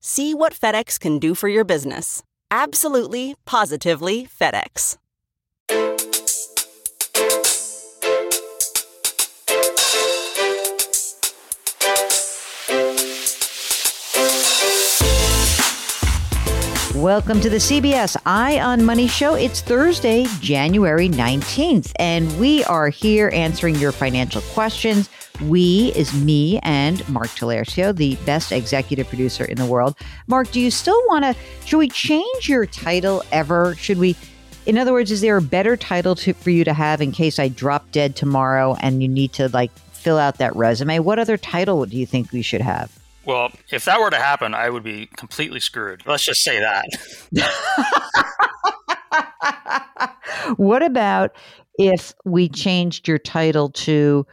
[0.00, 2.22] See what FedEx can do for your business.
[2.50, 4.96] Absolutely, positively FedEx.
[16.94, 19.34] Welcome to the CBS Eye on Money show.
[19.34, 25.08] It's Thursday, January 19th, and we are here answering your financial questions.
[25.42, 29.96] We is me and Mark Talercio, the best executive producer in the world.
[30.26, 31.36] Mark, do you still want to?
[31.64, 33.76] Should we change your title ever?
[33.76, 34.16] Should we?
[34.66, 37.38] In other words, is there a better title to, for you to have in case
[37.38, 40.98] I drop dead tomorrow and you need to like fill out that resume?
[40.98, 42.98] What other title do you think we should have?
[43.24, 46.02] Well, if that were to happen, I would be completely screwed.
[46.06, 46.86] Let's just say that.
[50.56, 51.36] what about
[51.78, 54.26] if we changed your title to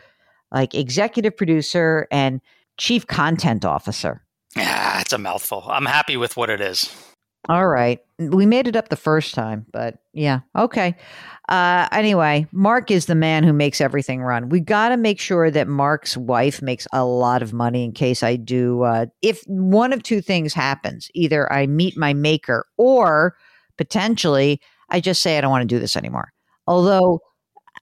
[0.51, 2.41] like executive producer and
[2.77, 4.23] chief content officer?
[4.55, 5.65] Yeah, it's a mouthful.
[5.67, 6.93] I'm happy with what it is.
[7.47, 7.99] All right.
[8.17, 10.39] We made it up the first time, but yeah.
[10.57, 10.95] Okay.
[11.47, 14.49] Uh, anyway, Mark is the man who makes everything run.
[14.49, 18.23] We got to make sure that Mark's wife makes a lot of money in case
[18.23, 18.81] I do.
[18.81, 23.35] Uh, if one of two things happens, either I meet my maker or
[23.77, 26.31] potentially I just say I don't want to do this anymore.
[26.65, 27.19] Although,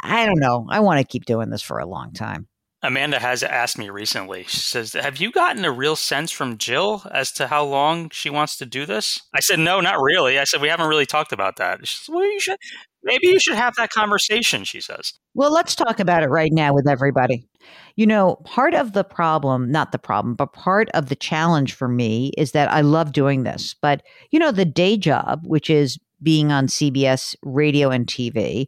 [0.01, 0.67] I don't know.
[0.69, 2.47] I want to keep doing this for a long time.
[2.85, 4.43] Amanda has asked me recently.
[4.43, 8.29] She says, Have you gotten a real sense from Jill as to how long she
[8.29, 9.21] wants to do this?
[9.33, 10.37] I said, No, not really.
[10.37, 11.87] I said, We haven't really talked about that.
[11.87, 12.57] She says, Well, you should.
[13.01, 15.13] Maybe you should have that conversation, she says.
[15.33, 17.47] Well, let's talk about it right now with everybody.
[17.95, 21.87] You know, part of the problem, not the problem, but part of the challenge for
[21.87, 23.75] me is that I love doing this.
[23.81, 28.67] But, you know, the day job, which is being on CBS radio and TV,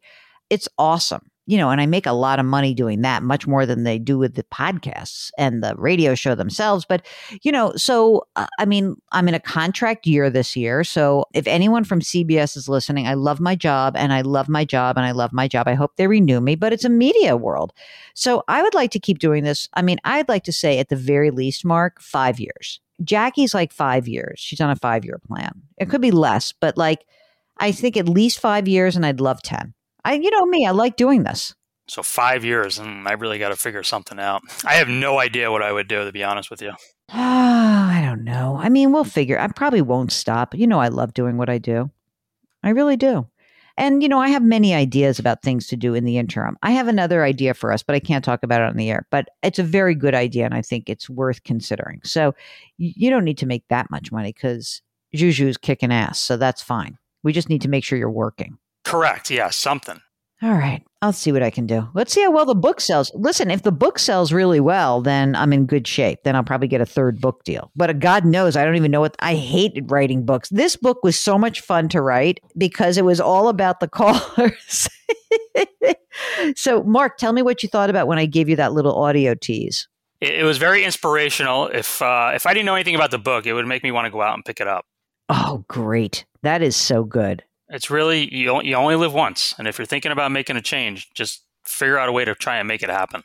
[0.49, 3.65] it's awesome you know, and I make a lot of money doing that, much more
[3.65, 6.85] than they do with the podcasts and the radio show themselves.
[6.87, 7.05] But,
[7.43, 10.83] you know, so uh, I mean, I'm in a contract year this year.
[10.83, 14.65] So if anyone from CBS is listening, I love my job and I love my
[14.65, 15.67] job and I love my job.
[15.67, 17.73] I hope they renew me, but it's a media world.
[18.15, 19.69] So I would like to keep doing this.
[19.75, 22.79] I mean, I'd like to say at the very least, Mark, five years.
[23.03, 24.39] Jackie's like five years.
[24.39, 25.61] She's on a five year plan.
[25.77, 27.05] It could be less, but like,
[27.57, 29.73] I think at least five years and I'd love 10.
[30.05, 31.55] I, you know me, I like doing this.
[31.87, 34.43] So five years, and I really got to figure something out.
[34.63, 36.71] I have no idea what I would do, to be honest with you.
[37.09, 38.57] I don't know.
[38.59, 39.39] I mean, we'll figure.
[39.39, 40.55] I probably won't stop.
[40.55, 41.91] You know, I love doing what I do.
[42.63, 43.27] I really do.
[43.77, 46.57] And, you know, I have many ideas about things to do in the interim.
[46.63, 49.05] I have another idea for us, but I can't talk about it on the air.
[49.11, 51.99] But it's a very good idea, and I think it's worth considering.
[52.03, 52.33] So
[52.77, 54.81] you don't need to make that much money because
[55.13, 56.19] Juju's kicking ass.
[56.19, 56.97] So that's fine.
[57.23, 58.57] We just need to make sure you're working.
[58.85, 59.29] Correct.
[59.29, 59.99] Yeah, something.
[60.41, 60.83] All right.
[61.01, 61.87] I'll see what I can do.
[61.93, 63.11] Let's see how well the book sells.
[63.15, 66.19] Listen, if the book sells really well, then I'm in good shape.
[66.23, 67.71] Then I'll probably get a third book deal.
[67.75, 70.49] But uh, God knows, I don't even know what I hated writing books.
[70.49, 74.89] This book was so much fun to write because it was all about the callers.
[76.55, 79.35] so, Mark, tell me what you thought about when I gave you that little audio
[79.35, 79.87] tease.
[80.21, 81.67] It, was very inspirational.
[81.67, 84.05] If uh, if I didn't know anything about the book, it would make me want
[84.05, 84.85] to go out and pick it up.
[85.29, 86.25] Oh, great!
[86.41, 87.43] That is so good.
[87.75, 88.61] It's really you.
[88.63, 92.07] You only live once, and if you're thinking about making a change, just figure out
[92.07, 93.21] a way to try and make it happen.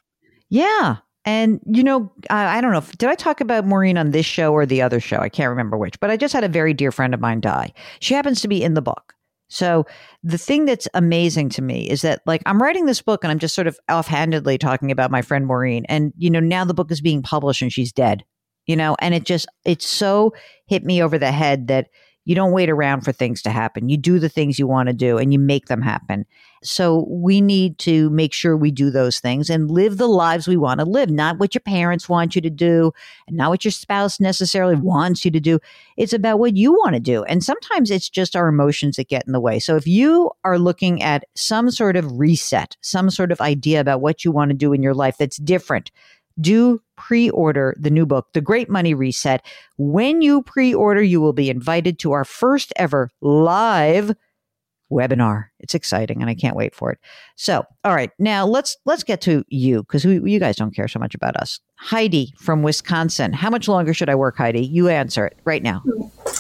[0.49, 2.83] Yeah, and you know, I, I don't know.
[2.99, 5.19] Did I talk about Maureen on this show or the other show?
[5.19, 6.01] I can't remember which.
[6.01, 7.73] But I just had a very dear friend of mine die.
[8.01, 9.15] She happens to be in the book.
[9.49, 9.85] So
[10.23, 13.39] the thing that's amazing to me is that like I'm writing this book and I'm
[13.39, 16.93] just sort of offhandedly talking about my friend Maureen and you know now the book
[16.93, 18.25] is being published and she's dead.
[18.67, 20.33] You know, and it just it's so
[20.67, 21.89] hit me over the head that
[22.31, 23.89] you don't wait around for things to happen.
[23.89, 26.25] You do the things you want to do and you make them happen.
[26.63, 30.57] So we need to make sure we do those things and live the lives we
[30.57, 32.93] want to live, not what your parents want you to do
[33.27, 35.59] and not what your spouse necessarily wants you to do.
[35.97, 37.25] It's about what you want to do.
[37.25, 39.59] And sometimes it's just our emotions that get in the way.
[39.59, 44.03] So if you are looking at some sort of reset, some sort of idea about
[44.03, 45.91] what you want to do in your life that's different,
[46.41, 49.45] do pre order the new book, The Great Money Reset.
[49.79, 54.15] When you pre order, you will be invited to our first ever live
[54.91, 55.47] webinar.
[55.61, 56.99] It's exciting and I can't wait for it.
[57.37, 60.99] So, all right, now let's let's get to you because you guys don't care so
[60.99, 61.61] much about us.
[61.77, 63.33] Heidi from Wisconsin.
[63.33, 64.65] How much longer should I work, Heidi?
[64.65, 65.83] You answer it right now.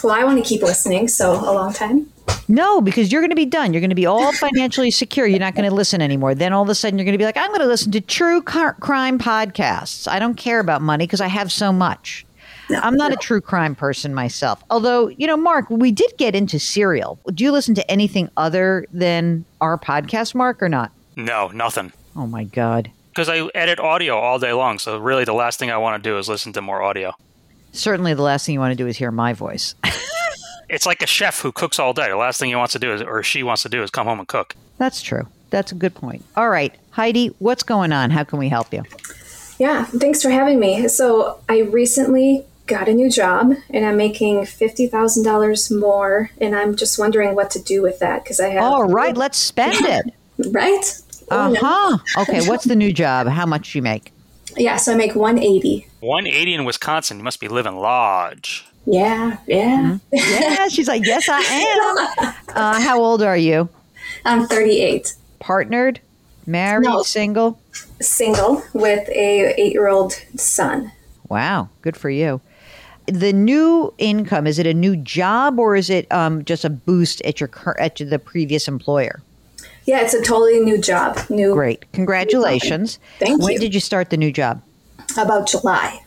[0.02, 2.08] Well, I want to keep listening, so a long time.
[2.48, 3.72] No, because you're going to be done.
[3.72, 5.26] You're going to be all financially secure.
[5.26, 6.34] You're not going to listen anymore.
[6.34, 8.00] Then all of a sudden, you're going to be like, I'm going to listen to
[8.00, 10.08] true crime podcasts.
[10.08, 12.26] I don't care about money because I have so much.
[12.68, 13.14] No, I'm not no.
[13.14, 14.62] a true crime person myself.
[14.70, 17.18] Although, you know, Mark, we did get into serial.
[17.34, 20.92] Do you listen to anything other than our podcast, Mark, or not?
[21.16, 21.92] No, nothing.
[22.16, 22.90] Oh my God.
[23.10, 24.78] Because I edit audio all day long.
[24.78, 27.12] So really, the last thing I want to do is listen to more audio.
[27.72, 29.74] Certainly, the last thing you want to do is hear my voice.
[30.70, 32.08] it's like a chef who cooks all day.
[32.08, 34.06] The last thing he wants to do is, or she wants to do, is come
[34.06, 34.54] home and cook.
[34.78, 35.26] That's true.
[35.50, 36.24] That's a good point.
[36.36, 38.10] All right, Heidi, what's going on?
[38.10, 38.84] How can we help you?
[39.58, 40.88] Yeah, thanks for having me.
[40.88, 46.98] So, I recently got a new job and I'm making $50,000 more and I'm just
[46.98, 50.14] wondering what to do with that because I have All right, let's spend it.
[50.52, 51.02] right?
[51.30, 51.98] Uh-huh.
[52.22, 53.26] okay, what's the new job?
[53.26, 54.12] How much do you make?
[54.56, 55.86] Yeah, so I make 180.
[56.00, 57.18] 180 in Wisconsin.
[57.18, 58.64] You must be living large.
[58.86, 59.98] Yeah, yeah.
[60.12, 60.16] Mm-hmm.
[60.42, 62.34] Yeah, she's like, yes, I am.
[62.50, 63.68] Uh, how old are you?
[64.24, 65.14] I'm 38.
[65.38, 66.00] Partnered?
[66.46, 66.84] Married?
[66.84, 67.60] No, single?
[68.00, 70.90] Single with a eight-year-old son.
[71.28, 72.40] Wow, good for you.
[73.06, 77.22] The new income is it a new job or is it um, just a boost
[77.22, 79.22] at your at the previous employer?
[79.84, 81.18] Yeah, it's a totally new job.
[81.30, 81.54] New.
[81.54, 82.98] Great, congratulations!
[82.98, 83.54] New Thank when you.
[83.54, 84.60] When did you start the new job?
[85.16, 86.00] About July.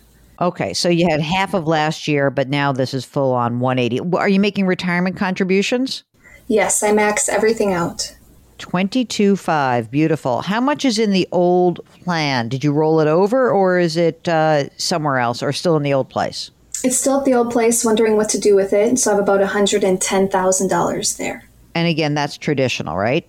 [0.43, 4.17] Okay, so you had half of last year, but now this is full on 180.
[4.17, 6.03] Are you making retirement contributions?
[6.47, 8.13] Yes, I max everything out.
[8.59, 10.41] 22.5, beautiful.
[10.41, 12.49] How much is in the old plan?
[12.49, 15.93] Did you roll it over or is it uh, somewhere else or still in the
[15.93, 16.51] old place?
[16.83, 18.99] It's still at the old place, wondering what to do with it.
[18.99, 21.49] So I have about $110,000 there.
[21.73, 23.25] And again, that's traditional, right?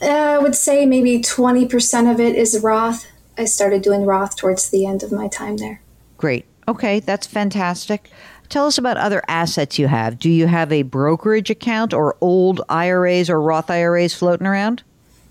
[0.00, 3.06] Uh, I would say maybe 20% of it is Roth.
[3.36, 5.82] I started doing Roth towards the end of my time there.
[6.20, 6.44] Great.
[6.68, 8.10] Okay, that's fantastic.
[8.50, 10.18] Tell us about other assets you have.
[10.18, 14.82] Do you have a brokerage account or old IRAs or Roth IRAs floating around?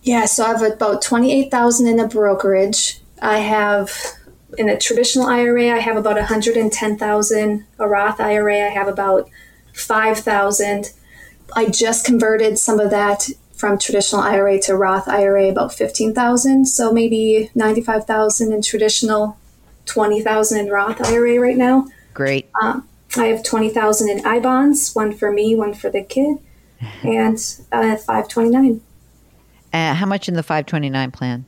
[0.01, 3.01] Yeah, so I have about 28,000 in a brokerage.
[3.21, 3.91] I have
[4.57, 7.65] in a traditional IRA, I have about 110,000.
[7.77, 9.29] A Roth IRA, I have about
[9.73, 10.91] 5,000.
[11.55, 16.65] I just converted some of that from traditional IRA to Roth IRA, about 15,000.
[16.65, 19.37] So maybe 95,000 in traditional
[19.89, 21.87] 20,000 in Roth IRA right now.
[22.13, 22.49] Great.
[22.61, 22.87] Um,
[23.17, 26.37] I have 20,000 in I bonds, one for me, one for the kid,
[27.03, 27.37] and
[27.71, 28.81] uh, 529.
[29.73, 31.45] Uh, how much in the 529 plan?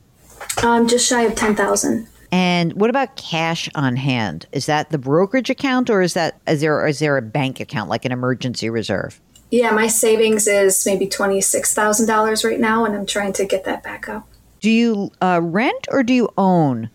[0.62, 2.08] Um, just shy of 10,000.
[2.32, 4.46] And what about cash on hand?
[4.52, 7.90] Is that the brokerage account or is that is there is there a bank account
[7.90, 9.20] like an emergency reserve?
[9.50, 14.08] Yeah, my savings is maybe $26,000 right now and I'm trying to get that back
[14.08, 14.26] up.
[14.60, 16.88] Do you uh, rent or do you own?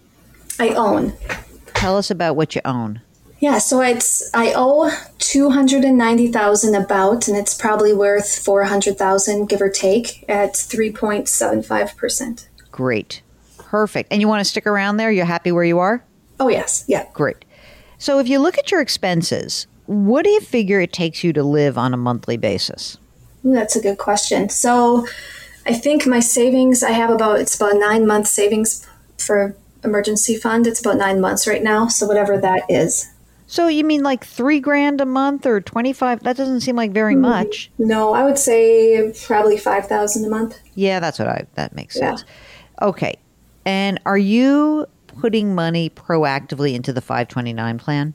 [0.59, 1.13] I own.
[1.77, 3.01] Tell us about what you own.
[3.39, 8.43] Yeah, so it's I owe two hundred and ninety thousand about, and it's probably worth
[8.43, 12.49] four hundred thousand, give or take, at three point seven five percent.
[12.71, 13.21] Great,
[13.59, 14.11] perfect.
[14.11, 15.11] And you want to stick around there?
[15.11, 16.03] You're happy where you are?
[16.39, 17.05] Oh yes, yeah.
[17.13, 17.45] Great.
[17.99, 21.43] So if you look at your expenses, what do you figure it takes you to
[21.43, 22.97] live on a monthly basis?
[23.45, 24.49] Ooh, that's a good question.
[24.49, 25.07] So
[25.65, 28.87] I think my savings I have about it's about nine months savings
[29.19, 30.67] for emergency fund.
[30.67, 31.87] It's about nine months right now.
[31.87, 33.11] So whatever that is.
[33.49, 36.21] So you mean like three grand a month or twenty five?
[36.23, 37.21] That doesn't seem like very mm-hmm.
[37.21, 37.71] much.
[37.77, 40.59] No, I would say probably five thousand a month.
[40.75, 41.45] Yeah, that's what I.
[41.55, 42.25] That makes sense.
[42.27, 42.87] Yeah.
[42.89, 43.15] Okay,
[43.65, 48.13] and are you putting money proactively into the five twenty nine plan?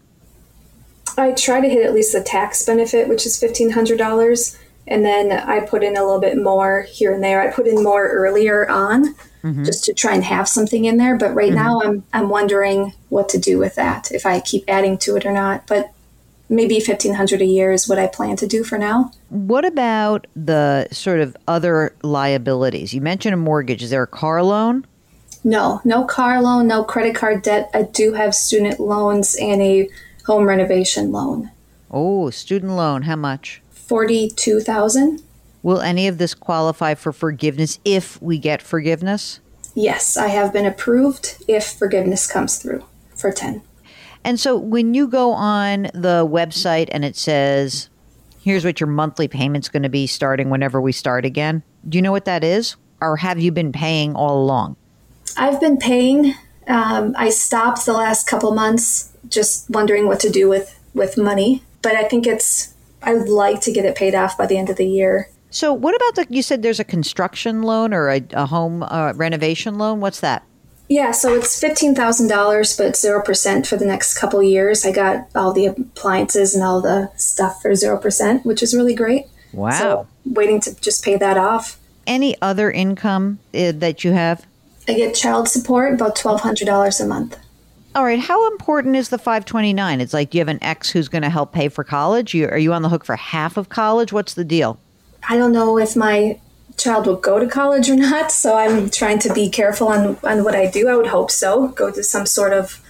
[1.16, 5.04] I try to hit at least the tax benefit, which is fifteen hundred dollars, and
[5.04, 7.40] then I put in a little bit more here and there.
[7.40, 9.64] I put in more earlier on mm-hmm.
[9.64, 11.16] just to try and have something in there.
[11.16, 11.62] But right mm-hmm.
[11.62, 15.24] now, I'm I'm wondering what to do with that if I keep adding to it
[15.24, 15.66] or not.
[15.66, 15.92] But
[16.48, 19.10] maybe 1500 a year is what I plan to do for now.
[19.30, 22.92] What about the sort of other liabilities?
[22.92, 23.82] You mentioned a mortgage.
[23.82, 24.86] Is there a car loan?
[25.44, 27.70] No, no car loan, no credit card debt.
[27.74, 29.88] I do have student loans and a
[30.26, 31.50] home renovation loan.
[31.90, 33.02] Oh, student loan.
[33.02, 33.61] How much?
[33.92, 35.22] 42,000.
[35.62, 39.40] Will any of this qualify for forgiveness if we get forgiveness?
[39.74, 43.60] Yes, I have been approved if forgiveness comes through for 10.
[44.24, 47.90] And so when you go on the website and it says,
[48.40, 52.02] here's what your monthly payment's going to be starting whenever we start again, do you
[52.02, 52.76] know what that is?
[53.02, 54.76] Or have you been paying all along?
[55.36, 56.32] I've been paying.
[56.66, 61.62] Um, I stopped the last couple months just wondering what to do with, with money.
[61.82, 64.70] But I think it's, I would like to get it paid off by the end
[64.70, 65.28] of the year.
[65.50, 66.34] So, what about the?
[66.34, 70.00] You said there's a construction loan or a, a home uh, renovation loan.
[70.00, 70.44] What's that?
[70.88, 74.84] Yeah, so it's fifteen thousand dollars, but zero percent for the next couple years.
[74.84, 78.94] I got all the appliances and all the stuff for zero percent, which is really
[78.94, 79.26] great.
[79.52, 79.70] Wow!
[79.70, 81.78] So, waiting to just pay that off.
[82.06, 84.46] Any other income uh, that you have?
[84.88, 87.38] I get child support, about twelve hundred dollars a month.
[87.94, 88.18] All right.
[88.18, 90.00] How important is the 529?
[90.00, 92.32] It's like, you have an ex who's going to help pay for college?
[92.32, 94.12] You, are you on the hook for half of college?
[94.12, 94.78] What's the deal?
[95.28, 96.38] I don't know if my
[96.78, 98.32] child will go to college or not.
[98.32, 100.88] So I'm trying to be careful on, on what I do.
[100.88, 101.68] I would hope so.
[101.68, 102.80] Go to some sort of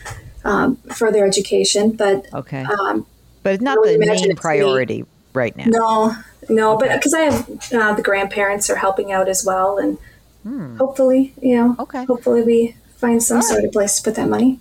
[0.44, 3.06] um, further education, but okay, um,
[3.42, 5.64] but it's not the main priority right now.
[5.66, 6.16] No,
[6.48, 6.88] no, okay.
[6.88, 9.98] but because I have uh, the grandparents are helping out as well, and
[10.42, 10.76] hmm.
[10.76, 14.60] hopefully, you know, okay, hopefully we find some sort of place to put that money.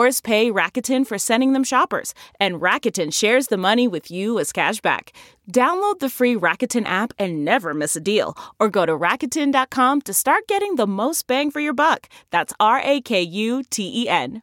[0.01, 4.39] Stores pay Rakuten for sending them shoppers, and Rakuten shares the money with you you
[4.39, 5.09] as cashback.
[5.51, 8.35] Download the free Rakuten app and never miss a deal.
[8.59, 12.09] Or go to Rakuten.com to start getting the most bang for your buck.
[12.31, 14.41] That's R A K U T E N.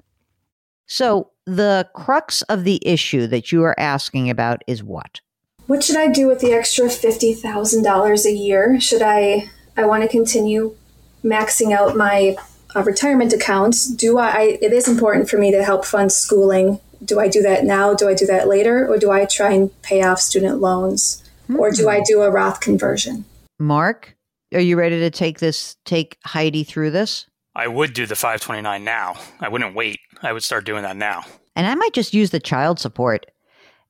[0.86, 5.20] So, the crux of the issue that you are asking about is what?
[5.66, 8.80] What should I do with the extra $50,000 a year?
[8.80, 10.76] Should I I want to continue
[11.24, 12.36] maxing out my
[12.74, 13.88] uh, retirement accounts?
[13.88, 17.42] Do I, I it is important for me to help fund schooling do I do
[17.42, 17.94] that now?
[17.94, 18.86] Do I do that later?
[18.88, 21.22] Or do I try and pay off student loans?
[21.44, 21.60] Mm-hmm.
[21.60, 22.04] Or do I hmm.
[22.06, 23.24] do a Roth conversion?
[23.58, 24.16] Mark,
[24.52, 27.26] are you ready to take this, take Heidi through this?
[27.54, 29.16] I would do the 529 now.
[29.40, 29.98] I wouldn't wait.
[30.22, 31.24] I would start doing that now.
[31.56, 33.26] And I might just use the child support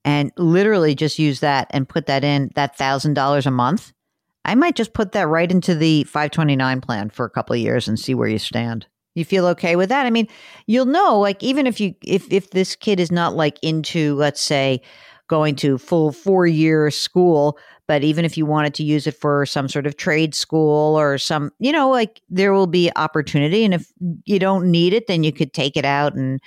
[0.05, 3.93] and literally just use that and put that in that $1,000 a month.
[4.45, 7.89] I might just put that right into the 529 plan for a couple of years
[7.89, 8.87] and see where you stand.
[9.15, 10.07] You feel okay with that?
[10.07, 10.29] I mean,
[10.67, 14.41] you'll know like even if you if if this kid is not like into let's
[14.41, 14.81] say
[15.29, 19.45] going to full 4 year school, but even if you wanted to use it for
[19.45, 23.75] some sort of trade school or some, you know, like there will be opportunity and
[23.75, 23.91] if
[24.25, 26.41] you don't need it then you could take it out and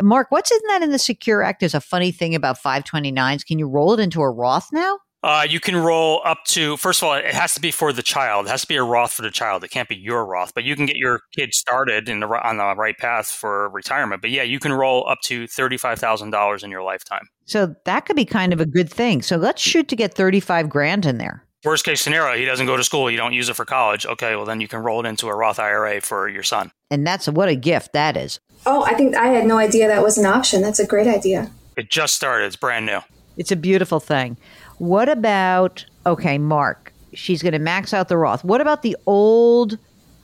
[0.00, 3.44] Mark, what's in that in the Secure Act There's a funny thing about 529s.
[3.44, 4.98] Can you roll it into a Roth now?
[5.22, 8.02] Uh, you can roll up to, first of all, it has to be for the
[8.02, 8.46] child.
[8.46, 9.64] It has to be a Roth for the child.
[9.64, 12.56] It can't be your Roth, but you can get your kid started in the, on
[12.56, 14.22] the right path for retirement.
[14.22, 17.28] But yeah, you can roll up to $35,000 in your lifetime.
[17.46, 19.22] So that could be kind of a good thing.
[19.22, 21.44] So let's shoot to get 35 grand in there.
[21.64, 24.06] Worst case scenario, he doesn't go to school, you don't use it for college.
[24.06, 26.70] Okay, well, then you can roll it into a Roth IRA for your son.
[26.92, 28.38] And that's what a gift that is.
[28.64, 30.62] Oh, I think I had no idea that was an option.
[30.62, 31.50] That's a great idea.
[31.76, 33.00] It just started, it's brand new.
[33.36, 34.36] It's a beautiful thing.
[34.78, 36.92] What about Okay, Mark.
[37.12, 38.42] She's going to max out the Roth.
[38.42, 39.76] What about the old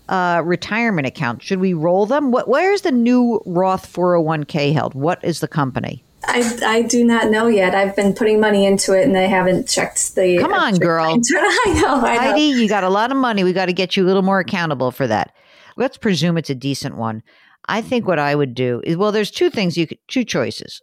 [0.08, 1.42] uh, retirement account?
[1.42, 2.30] Should we roll them?
[2.30, 2.48] What?
[2.48, 4.94] Where's the new Roth 401k held?
[4.94, 6.02] What is the company?
[6.26, 7.74] I, I do not know yet.
[7.74, 10.38] I've been putting money into it and I haven't checked the.
[10.38, 11.04] Come on, girl.
[11.36, 11.96] I know.
[11.96, 12.20] I know.
[12.20, 13.44] Heidi, you got a lot of money.
[13.44, 15.34] We got to get you a little more accountable for that.
[15.76, 17.22] Let's presume it's a decent one.
[17.66, 20.80] I think what I would do is well, there's two things you could, two choices.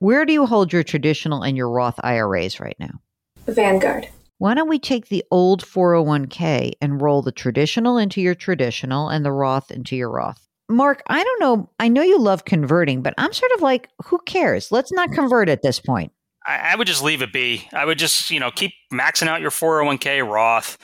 [0.00, 3.00] Where do you hold your traditional and your Roth IRAs right now?
[3.46, 4.08] Vanguard.
[4.38, 9.24] Why don't we take the old 401k and roll the traditional into your traditional and
[9.24, 10.46] the Roth into your Roth?
[10.68, 11.70] Mark, I don't know.
[11.80, 14.70] I know you love converting, but I'm sort of like, who cares?
[14.70, 16.12] Let's not convert at this point.
[16.46, 17.66] I, I would just leave it be.
[17.72, 20.78] I would just, you know, keep maxing out your 401k Roth.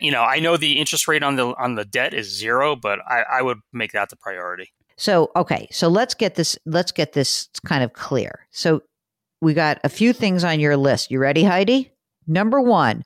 [0.00, 2.98] You know, I know the interest rate on the on the debt is zero, but
[3.06, 4.72] I, I would make that the priority.
[5.00, 8.46] So, okay, so let's get this let's get this kind of clear.
[8.50, 8.82] So,
[9.40, 11.10] we got a few things on your list.
[11.10, 11.90] You ready, Heidi?
[12.26, 13.02] Number 1,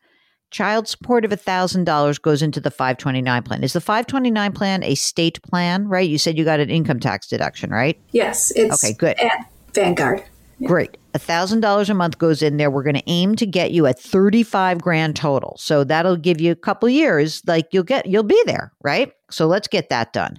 [0.50, 3.62] child support of $1000 goes into the 529 plan.
[3.62, 6.08] Is the 529 plan a state plan, right?
[6.10, 7.96] You said you got an income tax deduction, right?
[8.10, 9.16] Yes, it's Okay, good.
[9.20, 10.24] at Vanguard.
[10.66, 10.96] Great.
[11.14, 12.70] $1000 a month goes in there.
[12.72, 15.54] We're going to aim to get you at 35 grand total.
[15.60, 19.12] So that'll give you a couple years like you'll get you'll be there, right?
[19.30, 20.38] So let's get that done.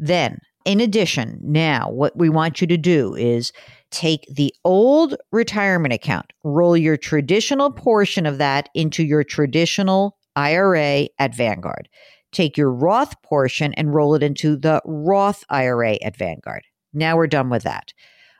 [0.00, 0.38] Then,
[0.68, 3.52] in addition, now what we want you to do is
[3.90, 11.08] take the old retirement account, roll your traditional portion of that into your traditional IRA
[11.18, 11.88] at Vanguard.
[12.32, 16.64] Take your Roth portion and roll it into the Roth IRA at Vanguard.
[16.92, 17.94] Now we're done with that.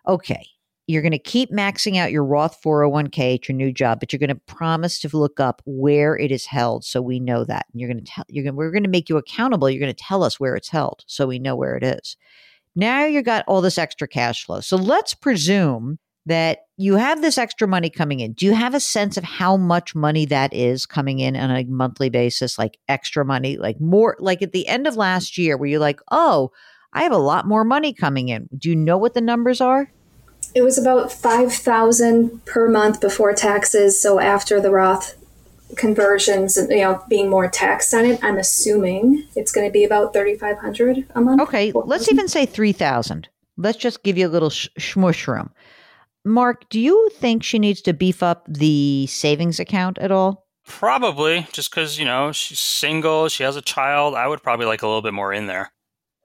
[0.07, 0.47] Okay,
[0.89, 4.19] you're going to keep maxing out your Roth 401k at your new job, but you're
[4.19, 7.67] going to promise to look up where it is held so we know that.
[7.71, 9.69] And you're going to tell you're going we're going to make you accountable.
[9.69, 12.17] You're going to tell us where it's held so we know where it is.
[12.75, 14.61] Now you've got all this extra cash flow.
[14.61, 18.33] So let's presume that you have this extra money coming in.
[18.33, 21.65] Do you have a sense of how much money that is coming in on a
[21.65, 25.69] monthly basis, like extra money, like more, like at the end of last year, where
[25.69, 26.51] you're like, oh,
[26.95, 28.49] I have a lot more money coming in.
[28.57, 29.91] Do you know what the numbers are?
[30.55, 34.01] It was about 5000 per month before taxes.
[34.01, 35.15] So after the Roth
[35.77, 39.85] conversions, and you know, being more taxed on it, I'm assuming it's going to be
[39.85, 41.41] about 3500 a month.
[41.43, 43.29] Okay, let's even say 3000
[43.61, 45.51] Let's just give you a little sh- shmush room.
[46.25, 50.47] Mark, do you think she needs to beef up the savings account at all?
[50.65, 54.15] Probably, just because you know she's single, she has a child.
[54.15, 55.73] I would probably like a little bit more in there.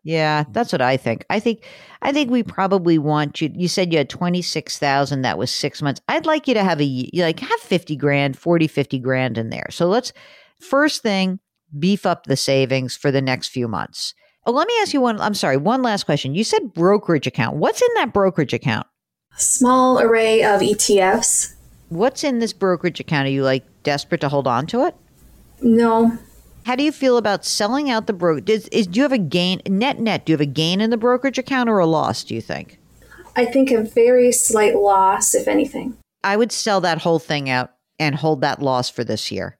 [0.03, 0.53] Yeah, mm.
[0.53, 1.25] that's what I think.
[1.29, 1.63] I think
[2.01, 3.49] I think we probably want you.
[3.53, 5.21] You said you had twenty six thousand.
[5.21, 6.01] That was six months.
[6.07, 9.49] I'd like you to have a you like have fifty grand, 40, 50 grand in
[9.49, 9.67] there.
[9.69, 10.13] So let's
[10.59, 11.39] first thing
[11.77, 14.13] beef up the savings for the next few months.
[14.45, 15.19] Oh, let me ask you one.
[15.21, 16.35] I'm sorry, one last question.
[16.35, 17.57] You said brokerage account.
[17.57, 18.87] What's in that brokerage account?
[19.37, 21.55] Small array of ETFs.
[21.89, 23.27] What's in this brokerage account?
[23.27, 24.95] Are you like desperate to hold on to it?
[25.61, 26.17] No,
[26.65, 28.43] How do you feel about selling out the broker?
[28.47, 30.25] Is, is do you have a gain net net?
[30.25, 32.23] Do you have a gain in the brokerage account or a loss?
[32.23, 32.79] Do you think?
[33.35, 35.97] I think a very slight loss, if anything.
[36.23, 39.57] I would sell that whole thing out and hold that loss for this year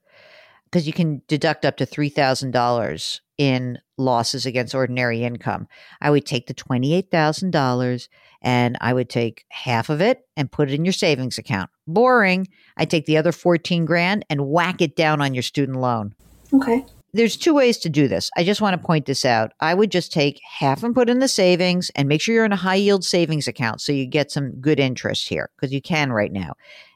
[0.65, 5.67] because you can deduct up to three thousand dollars in losses against ordinary income.
[5.99, 8.07] I would take the twenty eight thousand dollars
[8.41, 11.69] and I would take half of it and put it in your savings account.
[11.85, 12.47] Boring.
[12.77, 16.15] I take the other fourteen grand and whack it down on your student loan.
[16.53, 16.85] Okay.
[17.13, 18.29] there's two ways to do this.
[18.37, 19.51] I just want to point this out.
[19.59, 22.51] I would just take half and put in the savings and make sure you're in
[22.51, 26.11] a high yield savings account so you get some good interest here because you can
[26.11, 26.53] right now.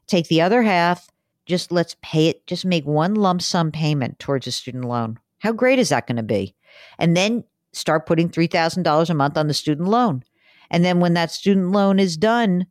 [0.07, 1.07] Take the other half,
[1.45, 5.19] just let's pay it, just make one lump sum payment towards a student loan.
[5.39, 6.55] How great is that going to be?
[6.97, 7.43] And then
[7.73, 10.23] start putting $3,000 a month on the student loan.
[10.69, 12.65] And then when that student loan is done,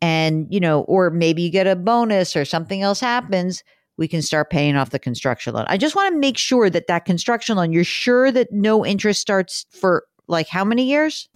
[0.00, 3.62] and you know, or maybe you get a bonus or something else happens,
[3.96, 5.64] we can start paying off the construction loan.
[5.68, 9.20] I just want to make sure that that construction loan, you're sure that no interest
[9.20, 11.28] starts for like how many years?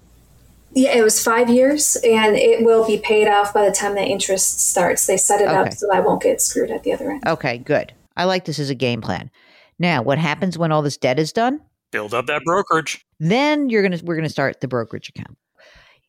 [0.73, 4.03] Yeah, it was five years, and it will be paid off by the time the
[4.05, 5.07] interest starts.
[5.07, 5.57] They set it Okay.
[5.57, 7.27] up so I won't get screwed at the other end.
[7.27, 7.95] Okay, good.
[8.17, 9.31] I like this as a game plan.
[9.79, 11.61] Now, what happens when all this debt is done?
[11.93, 13.07] Build up that brokerage.
[13.21, 15.39] Then you're gonna we're gonna start the brokerage account.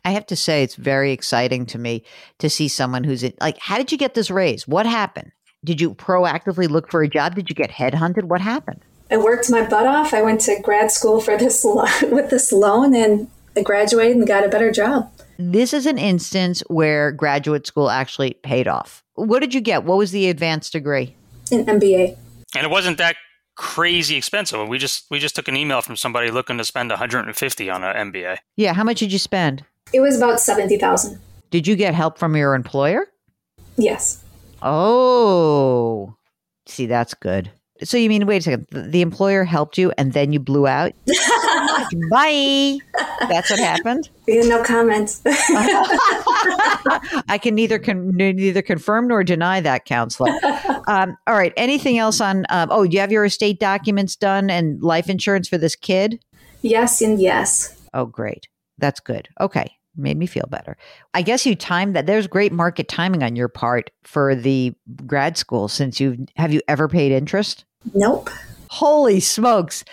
[0.04, 2.04] I have to say, it's very exciting to me
[2.40, 4.66] to see someone who's in, like, how did you get this raise?
[4.68, 5.32] What happened?
[5.66, 7.36] Did you proactively look for a job?
[7.36, 8.26] Did you get headhunted?
[8.26, 8.82] What happened?
[9.10, 10.14] I worked my butt off.
[10.14, 14.28] I went to grad school for this lo- with this loan, and I graduated and
[14.28, 15.12] got a better job.
[15.40, 19.04] This is an instance where graduate school actually paid off.
[19.16, 19.84] What did you get?
[19.84, 21.16] What was the advanced degree?
[21.52, 22.18] An MBA.
[22.56, 23.16] And it wasn't that
[23.56, 24.68] crazy expensive.
[24.68, 28.12] We just we just took an email from somebody looking to spend 150 on an
[28.12, 28.38] MBA.
[28.56, 29.64] Yeah, how much did you spend?
[29.94, 31.20] It was about seventy thousand.
[31.50, 33.08] Did you get help from your employer?
[33.78, 34.24] Yes.
[34.62, 36.18] Oh,
[36.68, 37.50] See, that's good.
[37.84, 40.94] So you mean, wait a second, the, employer helped you and then you blew out?
[42.10, 42.80] Bye.
[43.30, 44.10] That's what happened.
[44.28, 45.22] Yeah, no comments.
[47.28, 50.32] I can neither con- neither confirm nor deny that, counselor.
[50.88, 51.54] Um, all right.
[51.56, 52.46] Anything else on?
[52.50, 56.20] Um, oh, do you have your estate documents done and life insurance for this kid?
[56.64, 57.80] yes and yes.
[57.94, 58.48] Oh, great.
[58.80, 59.30] That's good.
[59.40, 59.77] Okay.
[59.98, 60.78] Made me feel better.
[61.14, 62.06] I guess you timed that.
[62.06, 64.74] There's great market timing on your part for the
[65.06, 67.66] grad school since you have have you ever paid interest?
[67.94, 68.30] Nope.
[68.70, 69.84] Holy smokes.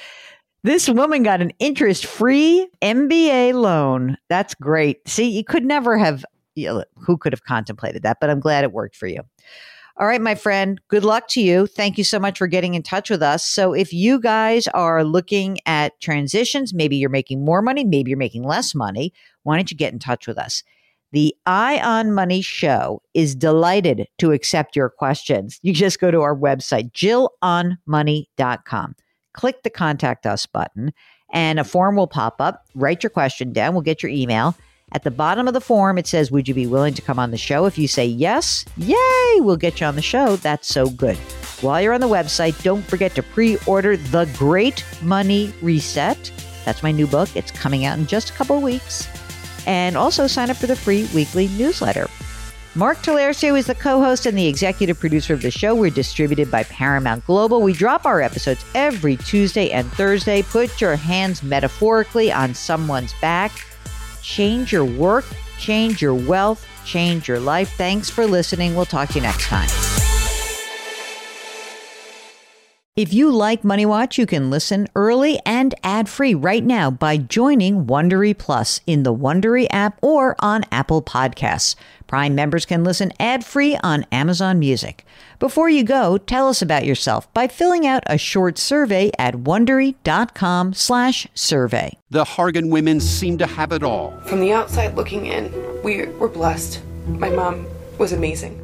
[0.63, 4.17] This woman got an interest free MBA loan.
[4.29, 5.07] That's great.
[5.09, 8.63] See, you could never have, you know, who could have contemplated that, but I'm glad
[8.63, 9.23] it worked for you.
[9.97, 11.69] All right, my friend, good luck to you.
[11.69, 13.47] Thank you so much for getting in touch with us.
[13.47, 18.19] So, if you guys are looking at transitions, maybe you're making more money, maybe you're
[18.19, 19.13] making less money,
[19.45, 20.65] why don't you get in touch with us?
[21.13, 25.61] The Eye on Money Show is delighted to accept your questions.
[25.63, 28.97] You just go to our website, jillonmoney.com.
[29.33, 30.93] Click the contact us button,
[31.33, 32.65] and a form will pop up.
[32.75, 33.75] Write your question down.
[33.75, 34.57] We'll get your email.
[34.93, 37.31] At the bottom of the form, it says, Would you be willing to come on
[37.31, 37.67] the show?
[37.67, 40.37] If you say yes, yay, we'll get you on the show.
[40.37, 41.17] That's so good.
[41.63, 46.31] While you're on the website, don't forget to pre order The Great Money Reset.
[46.65, 47.35] That's my new book.
[47.35, 49.09] It's coming out in just a couple weeks.
[49.67, 52.09] And also sign up for the free weekly newsletter.
[52.77, 55.75] Mark Talercio is the co host and the executive producer of the show.
[55.75, 57.63] We're distributed by Paramount Global.
[57.63, 60.43] We drop our episodes every Tuesday and Thursday.
[60.43, 63.53] Put your hands metaphorically on someone's back.
[64.25, 65.27] Change your work,
[65.59, 67.71] change your wealth, change your life.
[67.77, 68.75] Thanks for listening.
[68.75, 69.69] We'll talk to you next time.
[72.97, 77.87] If you like Money Watch, you can listen early and ad-free right now by joining
[77.87, 81.75] Wondery Plus in the Wondery app or on Apple Podcasts.
[82.07, 85.05] Prime members can listen ad-free on Amazon Music.
[85.41, 91.99] Before you go, tell us about yourself by filling out a short survey at wondery.com/survey.
[92.11, 94.17] The Hargan women seem to have it all.
[94.27, 95.53] From the outside looking in,
[95.83, 96.81] we were blessed.
[97.09, 97.67] My mom
[97.99, 98.64] was amazing.